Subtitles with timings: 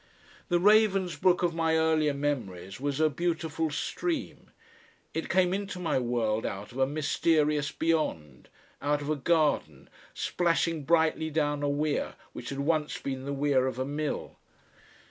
[0.49, 4.49] The Ravensbrook of my earlier memories was a beautiful stream.
[5.13, 8.49] It came into my world out of a mysterious Beyond,
[8.81, 13.67] out of a garden, splashing brightly down a weir which had once been the weir
[13.67, 14.37] of a mill.